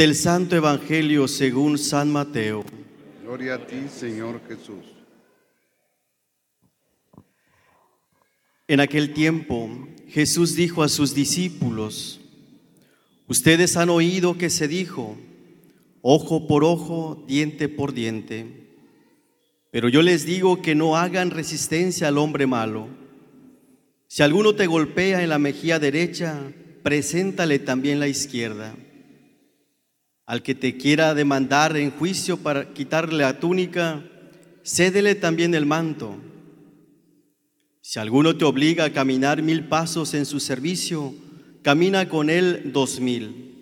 [0.00, 2.64] Del Santo Evangelio según San Mateo.
[3.22, 4.86] Gloria a ti, Señor Jesús.
[8.66, 9.68] En aquel tiempo
[10.08, 12.18] Jesús dijo a sus discípulos,
[13.26, 15.18] ustedes han oído que se dijo,
[16.00, 18.46] ojo por ojo, diente por diente.
[19.70, 22.88] Pero yo les digo que no hagan resistencia al hombre malo.
[24.06, 26.40] Si alguno te golpea en la mejilla derecha,
[26.82, 28.74] preséntale también la izquierda.
[30.30, 34.04] Al que te quiera demandar en juicio para quitarle la túnica,
[34.62, 36.18] cédele también el manto.
[37.80, 41.12] Si alguno te obliga a caminar mil pasos en su servicio,
[41.62, 43.56] camina con él dos mil.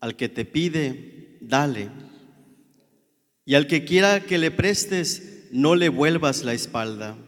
[0.00, 1.90] Al que te pide, dale.
[3.44, 7.18] Y al que quiera que le prestes, no le vuelvas la espalda.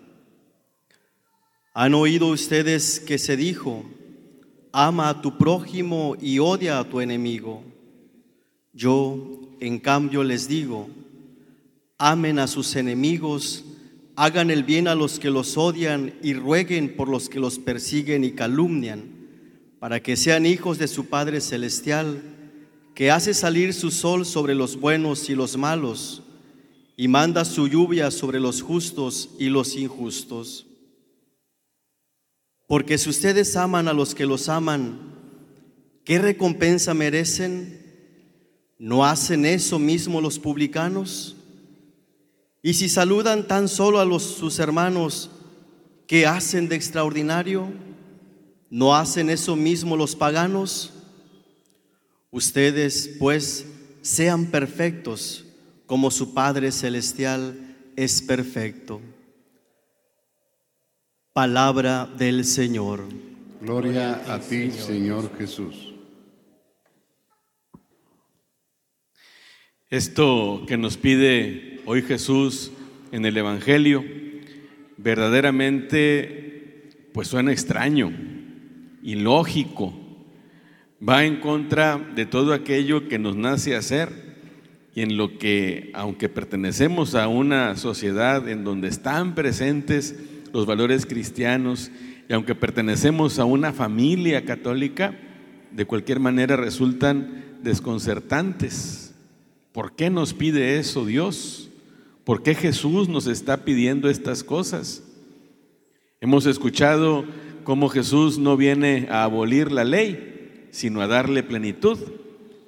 [1.75, 3.85] Han oído ustedes que se dijo,
[4.73, 7.76] ama a tu prójimo y odia a tu enemigo.
[8.77, 10.91] Yo, en cambio, les digo,
[11.97, 13.65] amen a sus enemigos,
[14.17, 18.23] hagan el bien a los que los odian y rueguen por los que los persiguen
[18.23, 19.01] y calumnian,
[19.79, 22.21] para que sean hijos de su Padre Celestial,
[22.95, 26.23] que hace salir su sol sobre los buenos y los malos,
[26.99, 30.67] y manda su lluvia sobre los justos y los injustos.
[32.69, 35.15] Porque si ustedes aman a los que los aman,
[36.05, 37.86] ¿qué recompensa merecen?
[38.79, 41.37] ¿No hacen eso mismo los publicanos?
[42.63, 45.31] Y si saludan tan solo a los, sus hermanos,
[46.07, 47.69] ¿qué hacen de extraordinario?
[48.69, 50.93] ¿No hacen eso mismo los paganos?
[52.31, 53.67] Ustedes, pues,
[54.03, 55.45] sean perfectos
[55.87, 59.01] como su Padre Celestial es perfecto.
[61.33, 63.05] Palabra del Señor.
[63.61, 65.96] Gloria a ti, Señor Jesús.
[69.91, 72.73] Esto que nos pide hoy Jesús
[73.13, 74.05] en el Evangelio
[74.97, 78.13] verdaderamente pues suena extraño,
[79.05, 79.95] ilógico,
[81.09, 84.11] va en contra de todo aquello que nos nace hacer
[84.93, 90.17] y en lo que, aunque pertenecemos a una sociedad en donde están presentes
[90.53, 91.93] los valores cristianos
[92.29, 95.17] y aunque pertenecemos a una familia católica,
[95.71, 99.06] de cualquier manera resultan desconcertantes.
[99.77, 101.69] ¿Por qué nos pide eso Dios?
[102.25, 105.03] ¿Por qué Jesús nos está pidiendo estas cosas?
[106.19, 107.27] Hemos escuchado
[107.63, 111.99] cómo Jesús no viene a abolir la ley, sino a darle plenitud.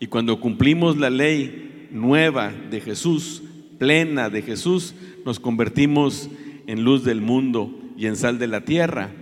[0.01, 3.43] Y cuando cumplimos la ley nueva de Jesús,
[3.79, 4.95] plena de Jesús,
[5.25, 6.29] nos convertimos
[6.67, 9.15] en luz del mundo y en sal de la tierra.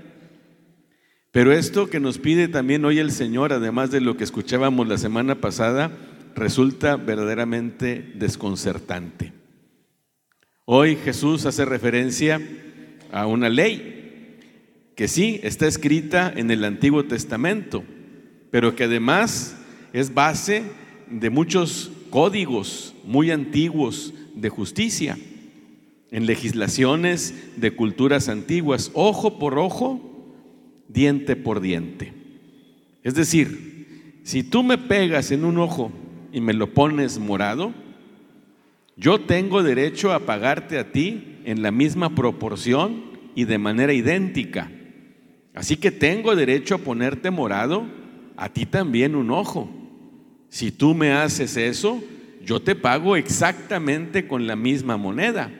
[1.30, 4.98] Pero esto que nos pide también hoy el Señor, además de lo que escuchábamos la
[4.98, 5.92] semana pasada,
[6.36, 9.32] resulta verdaderamente desconcertante.
[10.66, 12.41] Hoy Jesús hace referencia
[13.10, 14.38] a una ley
[14.94, 17.84] que sí está escrita en el Antiguo Testamento,
[18.50, 19.56] pero que además
[19.92, 20.62] es base
[21.10, 25.18] de muchos códigos muy antiguos de justicia,
[26.10, 30.34] en legislaciones de culturas antiguas, ojo por ojo,
[30.88, 32.12] diente por diente.
[33.03, 35.92] Es decir, si tú me pegas en un ojo
[36.36, 37.72] y me lo pones morado,
[38.94, 43.04] yo tengo derecho a pagarte a ti en la misma proporción
[43.34, 44.70] y de manera idéntica.
[45.54, 47.86] Así que tengo derecho a ponerte morado,
[48.36, 49.71] a ti también un ojo.
[50.50, 52.04] Si tú me haces eso,
[52.44, 55.50] yo te pago exactamente con la misma moneda.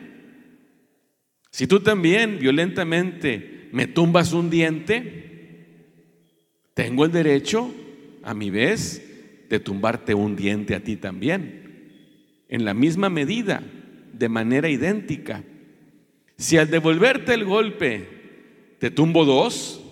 [1.51, 5.73] Si tú también violentamente me tumbas un diente,
[6.75, 7.73] tengo el derecho,
[8.23, 9.06] a mi vez,
[9.49, 13.63] de tumbarte un diente a ti también, en la misma medida,
[14.13, 15.45] de manera idéntica.
[16.37, 19.83] Si al devolverte el golpe te tumbo dos,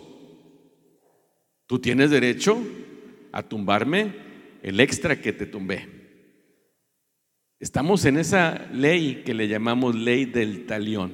[1.66, 2.58] tú tienes derecho
[3.32, 4.12] a tumbarme
[4.62, 5.88] el extra que te tumbé.
[7.60, 11.12] Estamos en esa ley que le llamamos ley del talión.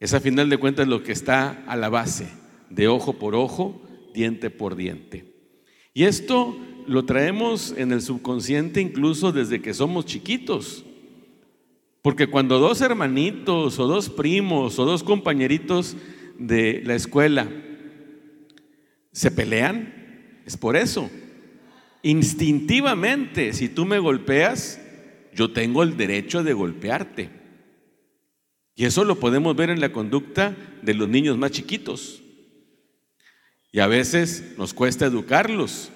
[0.00, 2.28] Es a final de cuentas lo que está a la base,
[2.70, 3.82] de ojo por ojo,
[4.12, 5.32] diente por diente.
[5.94, 6.56] Y esto
[6.86, 10.84] lo traemos en el subconsciente incluso desde que somos chiquitos.
[12.02, 15.96] Porque cuando dos hermanitos o dos primos o dos compañeritos
[16.38, 17.48] de la escuela
[19.12, 21.10] se pelean, es por eso.
[22.02, 24.80] Instintivamente, si tú me golpeas,
[25.34, 27.30] yo tengo el derecho de golpearte.
[28.74, 32.22] Y eso lo podemos ver en la conducta de los niños más chiquitos.
[33.70, 35.90] Y a veces nos cuesta educarlos,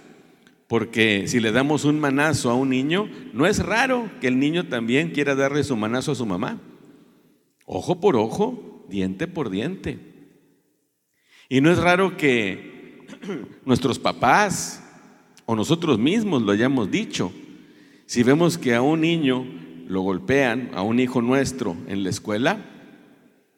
[0.69, 4.67] porque si le damos un manazo a un niño, no es raro que el niño
[4.69, 6.61] también quiera darle su manazo a su mamá.
[7.67, 9.99] Ojo por ojo, diente por diente.
[11.49, 13.05] Y no es raro que
[13.65, 14.83] nuestros papás
[15.45, 17.33] o nosotros mismos lo hayamos dicho.
[18.07, 19.47] Si vemos que a un niño
[19.87, 22.59] lo golpean, a un hijo nuestro en la escuela,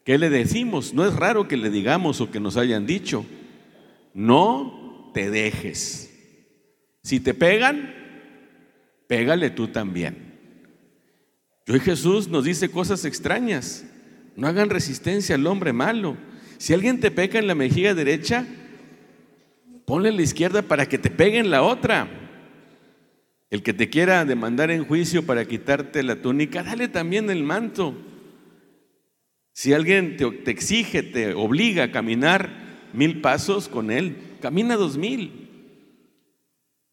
[0.04, 0.92] ¿qué le decimos?
[0.92, 3.24] No es raro que le digamos o que nos hayan dicho,
[4.12, 6.17] no te dejes.
[7.02, 7.94] Si te pegan,
[9.06, 10.28] pégale tú también.
[11.66, 13.84] Y hoy Jesús nos dice cosas extrañas.
[14.36, 16.16] No hagan resistencia al hombre malo.
[16.58, 18.46] Si alguien te peca en la mejilla derecha,
[19.84, 22.08] ponle la izquierda para que te pegue en la otra.
[23.50, 27.94] El que te quiera demandar en juicio para quitarte la túnica, dale también el manto.
[29.52, 32.50] Si alguien te, te exige, te obliga a caminar
[32.92, 35.47] mil pasos con él, camina dos mil.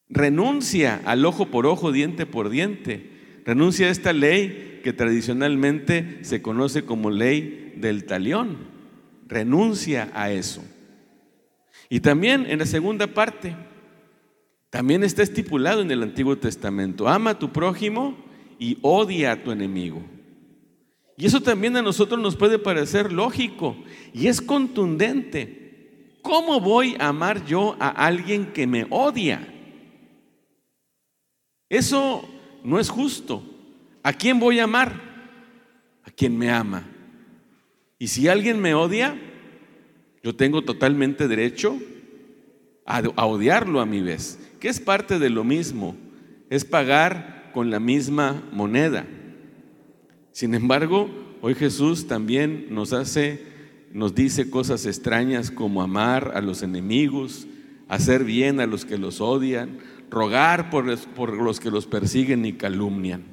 [0.10, 3.42] Renuncia al ojo por ojo, diente por diente.
[3.46, 8.58] Renuncia a esta ley que tradicionalmente se conoce como ley del talión.
[9.28, 10.64] Renuncia a eso.
[11.90, 13.56] Y también en la segunda parte,
[14.70, 18.18] también está estipulado en el Antiguo Testamento, ama a tu prójimo
[18.60, 20.04] y odia a tu enemigo.
[21.18, 23.78] Y eso también a nosotros nos puede parecer lógico
[24.14, 26.18] y es contundente.
[26.22, 29.55] ¿Cómo voy a amar yo a alguien que me odia?
[31.76, 32.24] Eso
[32.64, 33.44] no es justo.
[34.02, 34.94] ¿A quién voy a amar?
[36.06, 36.88] A quien me ama.
[38.00, 39.20] Y si alguien me odia,
[40.24, 41.78] yo tengo totalmente derecho
[42.86, 45.98] a, odiarlo a mi vez, que es parte de lo mismo,
[46.50, 49.06] es pagar con la misma moneda.
[50.32, 51.10] Sin embargo,
[51.42, 53.44] hoy Jesús también nos hace,
[53.92, 57.48] nos dice cosas extrañas como amar a los enemigos,
[57.88, 59.80] hacer bien a los que los odian,
[60.10, 63.24] rogar por los, que los persiguen y calumnian,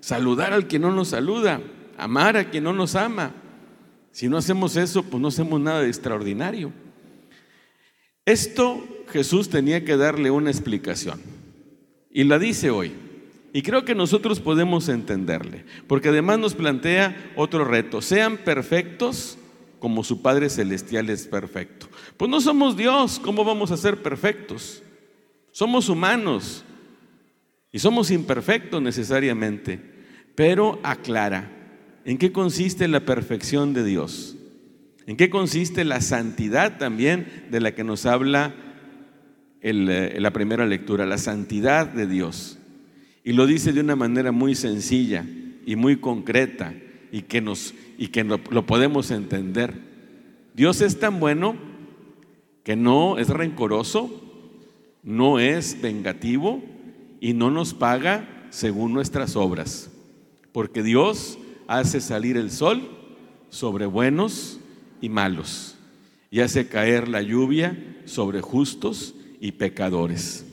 [0.00, 1.60] saludar al que no nos saluda,
[1.96, 3.34] amar a quien no nos ama.
[4.10, 6.72] Si no hacemos eso, pues no hacemos nada de extraordinario.
[8.24, 11.20] Esto Jesús tenía que darle una explicación
[12.10, 12.92] y la dice hoy.
[13.52, 19.38] Y creo que nosotros podemos entenderle, porque además nos plantea otro reto, sean perfectos
[19.78, 21.88] como su Padre Celestial es perfecto.
[22.16, 24.82] Pues no somos Dios, ¿cómo vamos a ser perfectos?
[25.52, 26.64] Somos humanos
[27.72, 29.80] y somos imperfectos necesariamente,
[30.34, 31.50] pero aclara
[32.04, 34.36] en qué consiste la perfección de Dios,
[35.06, 38.54] en qué consiste la santidad también de la que nos habla
[39.60, 42.58] eh, la primera lectura, la santidad de Dios.
[43.24, 45.24] Y lo dice de una manera muy sencilla
[45.66, 46.74] y muy concreta
[47.12, 49.74] y que, nos, y que lo podemos entender.
[50.54, 51.56] Dios es tan bueno
[52.64, 54.10] que no es rencoroso,
[55.02, 56.62] no es vengativo
[57.20, 59.90] y no nos paga según nuestras obras,
[60.52, 62.88] porque Dios hace salir el sol
[63.50, 64.60] sobre buenos
[65.00, 65.76] y malos
[66.30, 70.44] y hace caer la lluvia sobre justos y pecadores.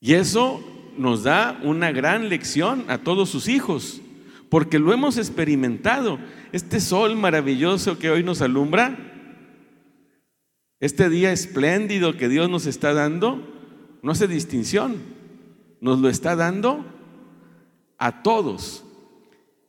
[0.00, 0.62] Y eso
[0.96, 4.00] nos da una gran lección a todos sus hijos,
[4.48, 6.18] porque lo hemos experimentado.
[6.52, 9.08] Este sol maravilloso que hoy nos alumbra
[10.80, 13.42] este día espléndido que Dios nos está dando
[14.02, 14.96] no hace distinción,
[15.80, 16.84] nos lo está dando
[17.98, 18.84] a todos.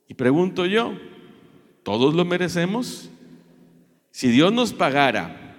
[0.06, 0.92] Y pregunto yo,
[1.82, 3.10] ¿todos lo merecemos?
[4.12, 5.56] Si Dios nos pagara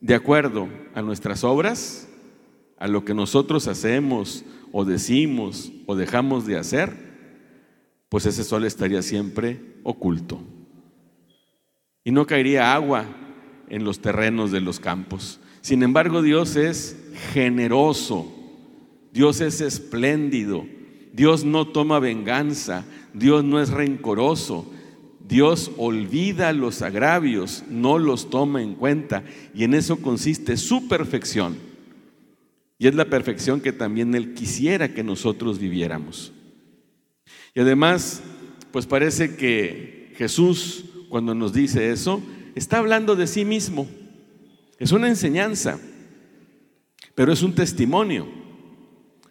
[0.00, 2.08] de acuerdo a nuestras obras,
[2.78, 7.05] a lo que nosotros hacemos o decimos o dejamos de hacer,
[8.08, 10.40] pues ese sol estaría siempre oculto.
[12.04, 13.04] Y no caería agua
[13.68, 15.40] en los terrenos de los campos.
[15.60, 16.96] Sin embargo, Dios es
[17.32, 18.32] generoso,
[19.12, 20.64] Dios es espléndido,
[21.12, 24.70] Dios no toma venganza, Dios no es rencoroso,
[25.26, 31.56] Dios olvida los agravios, no los toma en cuenta y en eso consiste su perfección.
[32.78, 36.32] Y es la perfección que también Él quisiera que nosotros viviéramos.
[37.56, 38.22] Y además,
[38.70, 42.22] pues parece que Jesús, cuando nos dice eso,
[42.54, 43.88] está hablando de sí mismo.
[44.78, 45.80] Es una enseñanza.
[47.14, 48.28] pero es un testimonio,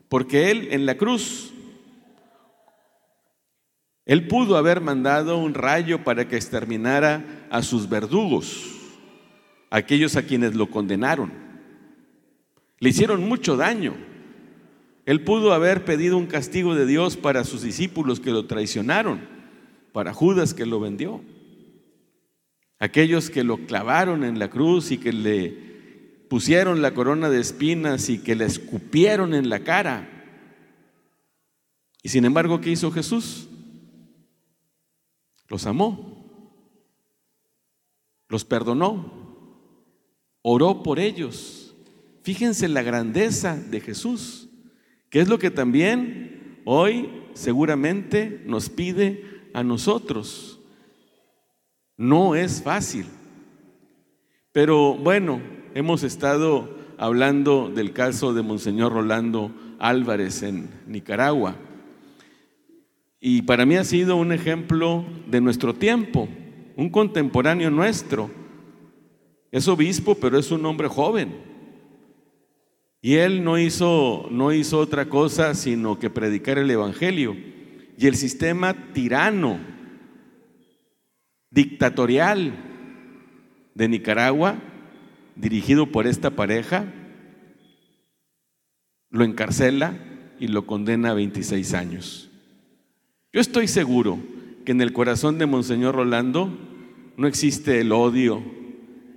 [0.09, 1.53] porque Él en la cruz,
[4.07, 8.65] Él pudo haber mandado un rayo para que exterminara a sus verdugos,
[9.69, 11.31] aquellos a quienes lo condenaron.
[12.79, 14.14] Le hicieron mucho daño.
[15.05, 19.21] Él pudo haber pedido un castigo de Dios para sus discípulos que lo traicionaron,
[19.91, 21.21] para Judas que lo vendió.
[22.79, 25.65] Aquellos que lo clavaron en la cruz y que le
[26.29, 30.09] pusieron la corona de espinas y que le escupieron en la cara.
[32.01, 33.47] Y sin embargo, ¿qué hizo Jesús?
[35.47, 36.25] Los amó,
[38.27, 39.11] los perdonó,
[40.41, 41.75] oró por ellos.
[42.23, 44.44] Fíjense la grandeza de Jesús,
[45.09, 50.59] que es lo que también hoy seguramente nos pide a nosotros.
[51.97, 53.05] No es fácil,
[54.51, 55.41] pero bueno,
[55.73, 61.55] hemos estado hablando del caso de Monseñor Rolando Álvarez en Nicaragua.
[63.19, 66.29] Y para mí ha sido un ejemplo de nuestro tiempo,
[66.75, 68.29] un contemporáneo nuestro.
[69.51, 71.54] Es obispo, pero es un hombre joven.
[73.05, 77.37] Y él no hizo, no hizo otra cosa sino que predicar el Evangelio.
[77.99, 79.59] Y el sistema tirano,
[81.51, 82.55] dictatorial
[83.75, 84.57] de Nicaragua
[85.35, 86.91] dirigido por esta pareja,
[89.11, 89.99] lo encarcela
[90.39, 92.31] y lo condena a 26 años.
[93.31, 94.17] Yo estoy seguro
[94.65, 96.57] que en el corazón de Monseñor Rolando
[97.17, 98.41] no existe el odio,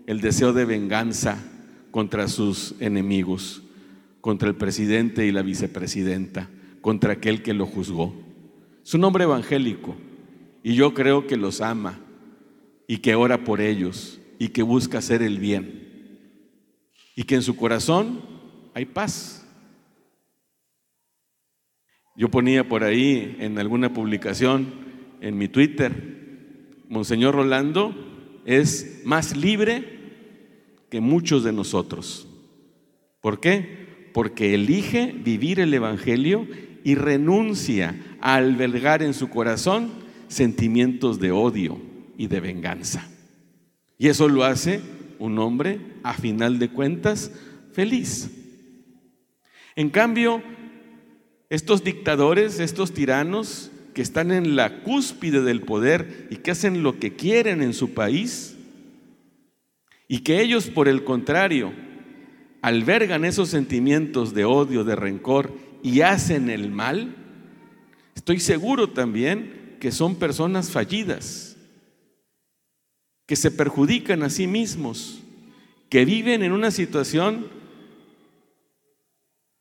[0.07, 1.42] el deseo de venganza
[1.90, 3.62] contra sus enemigos,
[4.21, 6.49] contra el presidente y la vicepresidenta,
[6.81, 8.15] contra aquel que lo juzgó.
[8.85, 9.97] Es un hombre evangélico
[10.63, 12.01] y yo creo que los ama
[12.87, 15.89] y que ora por ellos y que busca hacer el bien
[17.15, 18.21] y que en su corazón
[18.75, 19.47] hay paz.
[22.17, 24.73] Yo ponía por ahí en alguna publicación
[25.21, 26.19] en mi Twitter,
[26.89, 27.95] Monseñor Rolando
[28.45, 29.85] es más libre
[30.91, 32.27] que muchos de nosotros.
[33.21, 33.88] ¿Por qué?
[34.19, 36.49] Porque elige vivir el Evangelio
[36.83, 39.93] y renuncia a albergar en su corazón
[40.27, 41.81] sentimientos de odio
[42.17, 43.09] y de venganza.
[43.97, 44.81] Y eso lo hace
[45.21, 47.31] un hombre, a final de cuentas,
[47.71, 48.29] feliz.
[49.77, 50.43] En cambio,
[51.49, 56.99] estos dictadores, estos tiranos que están en la cúspide del poder y que hacen lo
[56.99, 58.57] que quieren en su país,
[60.09, 61.73] y que ellos, por el contrario,
[62.62, 67.15] albergan esos sentimientos de odio, de rencor y hacen el mal,
[68.15, 71.49] estoy seguro también que son personas fallidas
[73.29, 75.21] que se perjudican a sí mismos,
[75.91, 77.47] que viven en una situación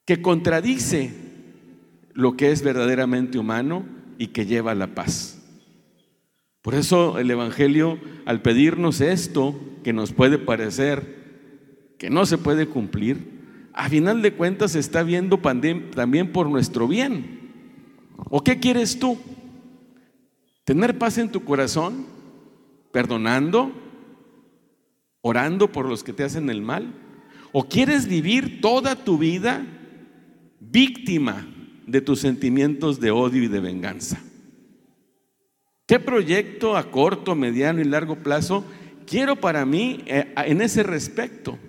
[0.05, 1.13] que contradice
[2.13, 3.85] lo que es verdaderamente humano
[4.17, 5.43] y que lleva a la paz.
[6.61, 11.26] Por eso el Evangelio, al pedirnos esto, que nos puede parecer
[11.97, 16.87] que no se puede cumplir, a final de cuentas se está viendo también por nuestro
[16.87, 17.51] bien.
[18.29, 19.17] ¿O qué quieres tú?
[20.63, 22.17] ¿Tener paz en tu corazón?
[22.97, 23.71] perdonando,
[25.21, 26.93] orando por los que te hacen el mal?
[27.51, 29.65] ¿O quieres vivir toda tu vida
[30.59, 31.47] víctima
[31.85, 34.19] de tus sentimientos de odio y de venganza?
[35.85, 38.65] ¿Qué proyecto a corto, mediano y largo plazo
[39.05, 41.59] quiero para mí eh, en ese respecto?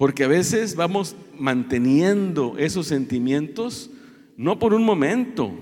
[0.00, 3.90] Porque a veces vamos manteniendo esos sentimientos
[4.36, 5.52] no por un momento,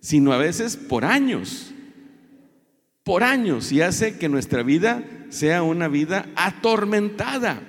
[0.00, 1.72] sino a veces por años
[3.04, 7.68] por años y hace que nuestra vida sea una vida atormentada.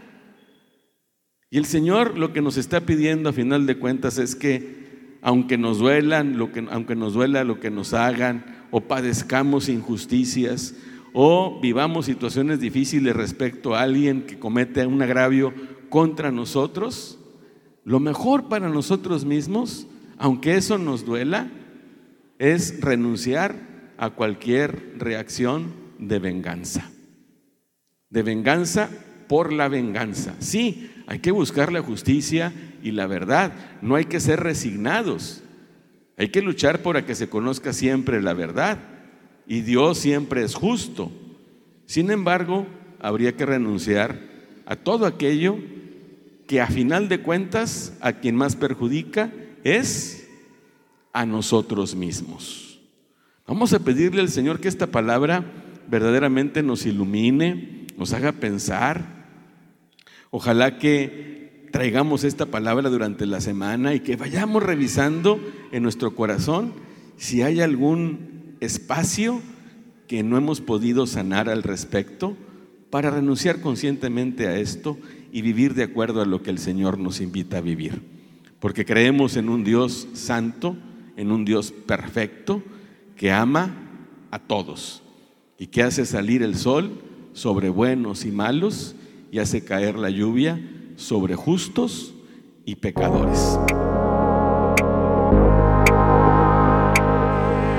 [1.49, 4.83] Y el Señor lo que nos está pidiendo a final de cuentas es que
[5.21, 10.75] aunque nos duelan, lo que, aunque nos duela lo que nos hagan, o padezcamos injusticias,
[11.13, 15.53] o vivamos situaciones difíciles respecto a alguien que comete un agravio
[15.89, 17.19] contra nosotros,
[17.85, 21.51] lo mejor para nosotros mismos, aunque eso nos duela,
[22.39, 23.55] es renunciar
[23.97, 26.89] a cualquier reacción de venganza.
[28.09, 28.89] De venganza
[29.27, 30.35] por la venganza.
[30.39, 33.53] Sí, hay que buscar la justicia y la verdad.
[33.81, 35.43] No hay que ser resignados.
[36.17, 38.92] Hay que luchar para que se conozca siempre la verdad.
[39.47, 41.11] Y Dios siempre es justo.
[41.85, 42.65] Sin embargo,
[42.99, 44.19] habría que renunciar
[44.65, 45.57] a todo aquello
[46.47, 49.31] que a final de cuentas a quien más perjudica
[49.63, 50.27] es
[51.11, 52.79] a nosotros mismos.
[53.47, 55.45] Vamos a pedirle al Señor que esta palabra
[55.89, 59.05] verdaderamente nos ilumine, nos haga pensar.
[60.31, 65.39] Ojalá que traigamos esta palabra durante la semana y que vayamos revisando
[65.71, 66.73] en nuestro corazón
[67.17, 68.32] si hay algún
[68.63, 69.41] espacio
[70.07, 72.35] que no hemos podido sanar al respecto
[72.89, 74.97] para renunciar conscientemente a esto
[75.31, 78.01] y vivir de acuerdo a lo que el Señor nos invita a vivir.
[78.59, 80.77] Porque creemos en un Dios santo,
[81.17, 82.61] en un Dios perfecto,
[83.15, 83.75] que ama
[84.31, 85.01] a todos
[85.57, 87.01] y que hace salir el sol
[87.33, 88.95] sobre buenos y malos
[89.31, 90.61] y hace caer la lluvia
[90.95, 92.13] sobre justos
[92.65, 93.57] y pecadores.